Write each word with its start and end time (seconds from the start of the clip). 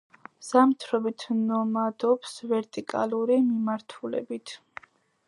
ზამთრობით 0.45 1.25
ნომადობს 1.41 2.33
ვერტიკალური 2.53 3.39
მიმართულებით. 3.53 4.57